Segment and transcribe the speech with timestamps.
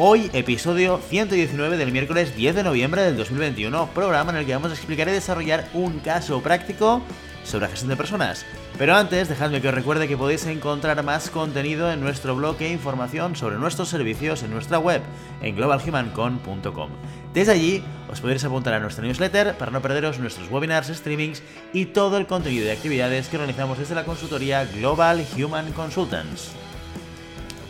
[0.00, 4.70] Hoy, episodio 119 del miércoles 10 de noviembre del 2021, programa en el que vamos
[4.70, 7.02] a explicar y desarrollar un caso práctico
[7.42, 8.46] sobre la gestión de personas.
[8.78, 12.70] Pero antes, dejadme que os recuerde que podéis encontrar más contenido en nuestro blog e
[12.70, 15.02] información sobre nuestros servicios en nuestra web,
[15.42, 16.90] en globalhumancon.com.
[17.34, 21.42] Desde allí, os podéis apuntar a nuestra newsletter para no perderos nuestros webinars, streamings
[21.72, 26.52] y todo el contenido de actividades que organizamos desde la consultoría Global Human Consultants.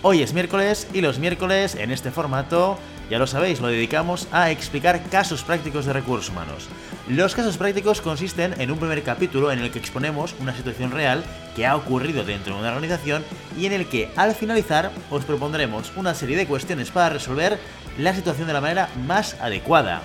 [0.01, 2.79] Hoy es miércoles y los miércoles en este formato,
[3.11, 6.69] ya lo sabéis, lo dedicamos a explicar casos prácticos de recursos humanos.
[7.09, 11.25] Los casos prácticos consisten en un primer capítulo en el que exponemos una situación real
[11.57, 13.25] que ha ocurrido dentro de una organización
[13.59, 17.59] y en el que al finalizar os propondremos una serie de cuestiones para resolver
[17.99, 20.03] la situación de la manera más adecuada.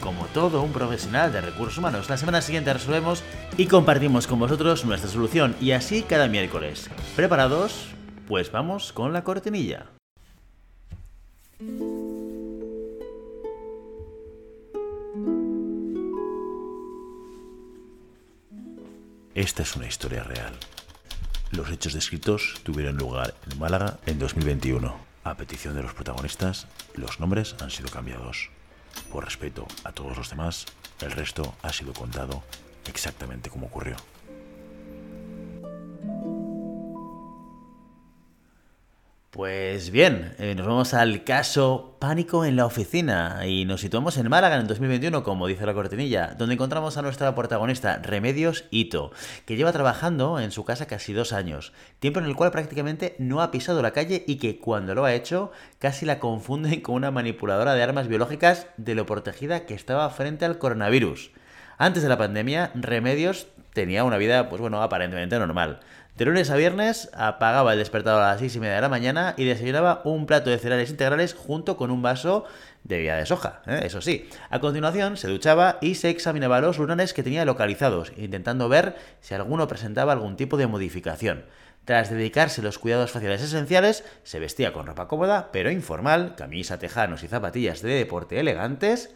[0.00, 3.24] Como todo un profesional de recursos humanos, la semana siguiente resolvemos
[3.56, 6.88] y compartimos con vosotros nuestra solución y así cada miércoles.
[7.16, 7.88] ¿Preparados?
[8.32, 9.90] Pues vamos con la cortinilla.
[19.34, 20.54] Esta es una historia real.
[21.50, 24.96] Los hechos descritos tuvieron lugar en Málaga en 2021.
[25.24, 28.48] A petición de los protagonistas, los nombres han sido cambiados.
[29.10, 30.64] Por respeto a todos los demás,
[31.02, 32.42] el resto ha sido contado
[32.86, 33.96] exactamente como ocurrió.
[39.42, 44.28] Pues bien, eh, nos vamos al caso Pánico en la oficina y nos situamos en
[44.28, 49.10] Málaga en 2021, como dice la cortinilla, donde encontramos a nuestra protagonista, Remedios Ito,
[49.44, 53.42] que lleva trabajando en su casa casi dos años, tiempo en el cual prácticamente no
[53.42, 55.50] ha pisado la calle y que cuando lo ha hecho
[55.80, 60.44] casi la confunden con una manipuladora de armas biológicas de lo protegida que estaba frente
[60.44, 61.32] al coronavirus.
[61.78, 65.80] Antes de la pandemia, Remedios tenía una vida, pues bueno, aparentemente normal.
[66.16, 69.32] De lunes a viernes apagaba el despertador a las 6 y media de la mañana
[69.38, 72.44] y desayunaba un plato de cereales integrales junto con un vaso
[72.84, 73.80] de vida de soja, ¿eh?
[73.84, 74.28] eso sí.
[74.50, 79.32] A continuación se duchaba y se examinaba los lunares que tenía localizados, intentando ver si
[79.32, 81.46] alguno presentaba algún tipo de modificación.
[81.86, 86.78] Tras dedicarse a los cuidados faciales esenciales, se vestía con ropa cómoda, pero informal, camisa,
[86.78, 89.14] tejanos y zapatillas de deporte elegantes,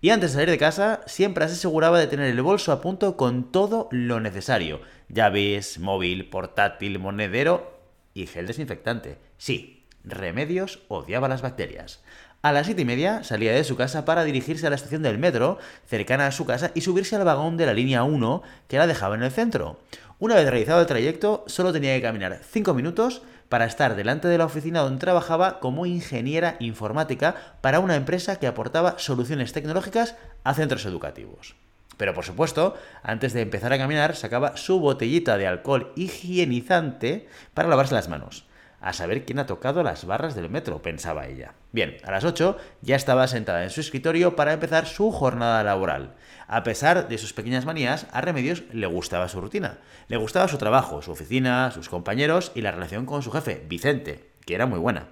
[0.00, 3.16] y antes de salir de casa, siempre se aseguraba de tener el bolso a punto
[3.16, 4.80] con todo lo necesario.
[5.08, 7.80] Llaves, móvil, portátil, monedero
[8.14, 9.18] y gel desinfectante.
[9.38, 12.00] Sí, Remedios odiaba las bacterias.
[12.40, 15.18] A las siete y media salía de su casa para dirigirse a la estación del
[15.18, 18.86] metro, cercana a su casa, y subirse al vagón de la línea 1 que la
[18.86, 19.80] dejaba en el centro.
[20.20, 24.38] Una vez realizado el trayecto, solo tenía que caminar 5 minutos para estar delante de
[24.38, 30.54] la oficina donde trabajaba como ingeniera informática para una empresa que aportaba soluciones tecnológicas a
[30.54, 31.56] centros educativos.
[31.96, 37.68] Pero por supuesto, antes de empezar a caminar, sacaba su botellita de alcohol higienizante para
[37.68, 38.47] lavarse las manos.
[38.80, 41.54] A saber quién ha tocado las barras del metro, pensaba ella.
[41.72, 46.14] Bien, a las 8 ya estaba sentada en su escritorio para empezar su jornada laboral.
[46.46, 49.78] A pesar de sus pequeñas manías, a Remedios le gustaba su rutina.
[50.06, 54.30] Le gustaba su trabajo, su oficina, sus compañeros y la relación con su jefe, Vicente,
[54.46, 55.08] que era muy buena.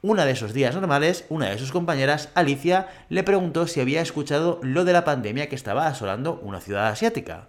[0.00, 4.60] Una de esos días normales, una de sus compañeras, Alicia, le preguntó si había escuchado
[4.62, 7.48] lo de la pandemia que estaba asolando una ciudad asiática.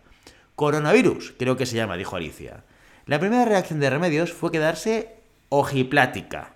[0.55, 2.63] Coronavirus, creo que se llama, dijo Alicia.
[3.05, 5.18] La primera reacción de Remedios fue quedarse
[5.49, 6.53] ojiplática.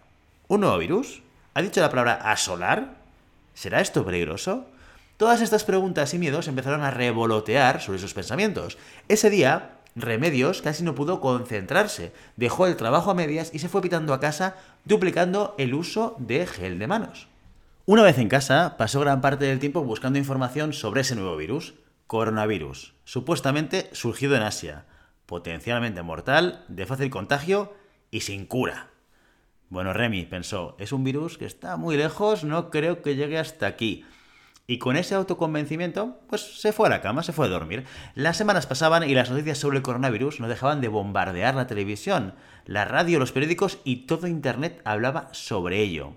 [0.47, 1.21] ¿Un nuevo virus?
[1.55, 2.95] ¿Ha dicho la palabra asolar?
[3.53, 4.67] ¿Será esto peligroso?
[5.17, 8.77] Todas estas preguntas y miedos empezaron a revolotear sobre sus pensamientos.
[9.07, 13.81] Ese día, Remedios casi no pudo concentrarse, dejó el trabajo a medias y se fue
[13.81, 14.55] pitando a casa
[14.85, 17.27] duplicando el uso de gel de manos.
[17.85, 21.75] Una vez en casa, pasó gran parte del tiempo buscando información sobre ese nuevo virus,
[22.07, 24.85] coronavirus, supuestamente surgido en Asia,
[25.25, 27.73] potencialmente mortal, de fácil contagio
[28.13, 28.91] y sin cura.
[29.69, 33.65] Bueno, Remy pensó, es un virus que está muy lejos, no creo que llegue hasta
[33.65, 34.05] aquí.
[34.67, 37.85] Y con ese autoconvencimiento, pues se fue a la cama, se fue a dormir.
[38.13, 42.35] Las semanas pasaban y las noticias sobre el coronavirus no dejaban de bombardear la televisión,
[42.65, 46.13] la radio, los periódicos y todo Internet hablaba sobre ello.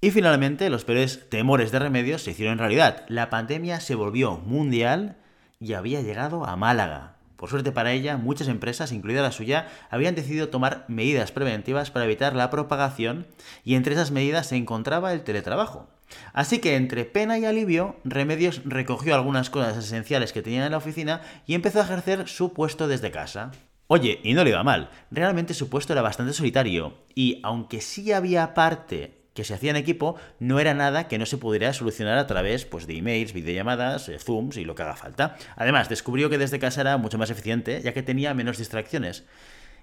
[0.00, 3.04] Y finalmente los peores temores de remedios se hicieron realidad.
[3.08, 5.16] La pandemia se volvió mundial
[5.60, 7.15] y había llegado a Málaga.
[7.36, 12.06] Por suerte para ella, muchas empresas, incluida la suya, habían decidido tomar medidas preventivas para
[12.06, 13.26] evitar la propagación
[13.64, 15.88] y entre esas medidas se encontraba el teletrabajo.
[16.32, 20.78] Así que entre pena y alivio, Remedios recogió algunas cosas esenciales que tenía en la
[20.78, 23.50] oficina y empezó a ejercer su puesto desde casa.
[23.88, 28.12] Oye, y no le iba mal, realmente su puesto era bastante solitario y aunque sí
[28.12, 32.18] había parte que se hacía en equipo, no era nada que no se pudiera solucionar
[32.18, 35.36] a través pues, de emails, videollamadas, eh, zooms y lo que haga falta.
[35.54, 39.24] Además, descubrió que desde casa era mucho más eficiente, ya que tenía menos distracciones.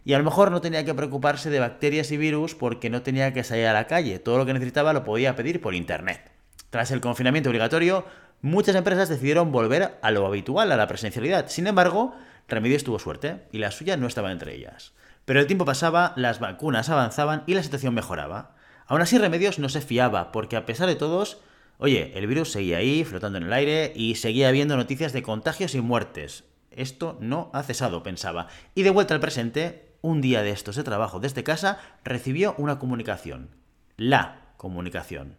[0.03, 3.31] Y a lo mejor no tenía que preocuparse de bacterias y virus porque no tenía
[3.31, 4.19] que salir a la calle.
[4.19, 6.31] Todo lo que necesitaba lo podía pedir por internet.
[6.69, 8.06] Tras el confinamiento obligatorio,
[8.41, 11.47] muchas empresas decidieron volver a lo habitual, a la presencialidad.
[11.47, 12.15] Sin embargo,
[12.49, 14.94] Remedios tuvo suerte y la suya no estaba entre ellas.
[15.23, 18.56] Pero el tiempo pasaba, las vacunas avanzaban y la situación mejoraba.
[18.88, 21.39] Aún así, Remedios no se fiaba, porque a pesar de todos,
[21.77, 25.75] oye, el virus seguía ahí, flotando en el aire, y seguía habiendo noticias de contagios
[25.75, 26.44] y muertes.
[26.71, 28.47] Esto no ha cesado, pensaba.
[28.75, 32.80] Y de vuelta al presente, un día de estos de trabajo desde casa, recibió una
[32.80, 33.50] comunicación.
[33.95, 35.38] La comunicación.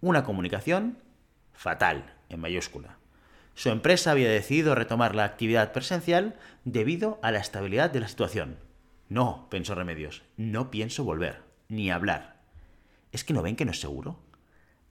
[0.00, 0.98] Una comunicación
[1.52, 2.98] fatal, en mayúscula.
[3.54, 8.56] Su empresa había decidido retomar la actividad presencial debido a la estabilidad de la situación.
[9.08, 12.31] No, pensó Remedios, no pienso volver, ni hablar.
[13.12, 14.18] ¿Es que no ven que no es seguro?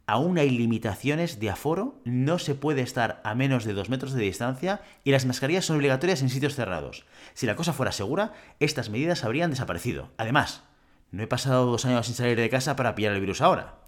[0.06, 4.24] Aún hay limitaciones de aforo, no se puede estar a menos de dos metros de
[4.24, 7.06] distancia y las mascarillas son obligatorias en sitios cerrados.
[7.34, 10.10] Si la cosa fuera segura, estas medidas habrían desaparecido.
[10.18, 10.64] Además,
[11.12, 13.80] no he pasado dos años sin salir de casa para pillar el virus ahora.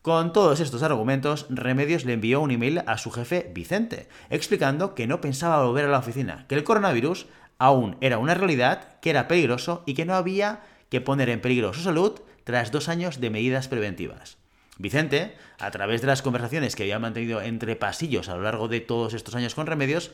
[0.00, 5.06] Con todos estos argumentos, Remedios le envió un email a su jefe Vicente, explicando que
[5.06, 7.26] no pensaba volver a la oficina, que el coronavirus
[7.58, 10.60] aún era una realidad, que era peligroso y que no había
[10.90, 14.36] que poner en peligro su salud tras dos años de medidas preventivas.
[14.76, 18.80] Vicente, a través de las conversaciones que había mantenido entre pasillos a lo largo de
[18.80, 20.10] todos estos años con remedios,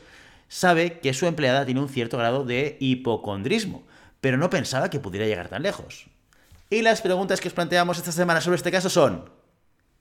[0.47, 3.83] sabe que su empleada tiene un cierto grado de hipocondrismo,
[4.19, 6.07] pero no pensaba que pudiera llegar tan lejos.
[6.69, 9.29] Y las preguntas que os planteamos esta semana sobre este caso son,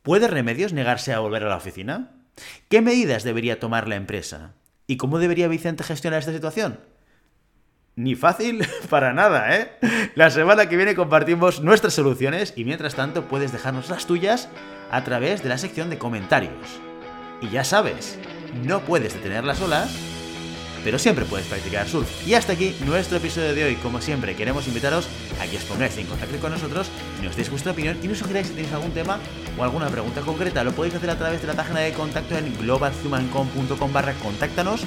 [0.03, 2.13] ¿puede Remedios negarse a volver a la oficina?
[2.69, 4.55] ¿Qué medidas debería tomar la empresa?
[4.87, 6.81] ¿Y cómo debería Vicente gestionar esta situación?
[7.97, 9.73] Ni fácil para nada, ¿eh?
[10.15, 14.49] La semana que viene compartimos nuestras soluciones y mientras tanto puedes dejarnos las tuyas
[14.91, 16.81] a través de la sección de comentarios.
[17.41, 18.19] Y ya sabes,
[18.65, 19.95] no puedes detener las olas,
[20.85, 22.27] pero siempre puedes practicar surf.
[22.27, 23.75] Y hasta aquí nuestro episodio de hoy.
[23.77, 25.09] Como siempre, queremos invitaros
[25.41, 26.91] a que os pongáis en contacto con nosotros,
[27.23, 29.19] nos deis vuestra opinión y nos sugeráis si tenéis algún tema
[29.59, 30.65] o alguna pregunta concreta.
[30.65, 34.87] Lo podéis hacer a través de la página de contacto en globalhumancom.com barra contáctanos